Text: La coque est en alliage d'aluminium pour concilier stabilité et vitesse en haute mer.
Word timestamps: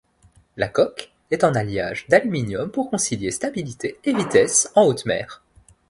La 0.57 0.67
coque 0.67 1.11
est 1.29 1.43
en 1.43 1.53
alliage 1.53 2.07
d'aluminium 2.09 2.71
pour 2.71 2.89
concilier 2.89 3.29
stabilité 3.29 3.99
et 4.03 4.15
vitesse 4.15 4.71
en 4.73 4.85
haute 4.85 5.05
mer. 5.05 5.43